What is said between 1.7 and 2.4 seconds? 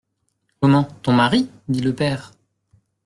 le père.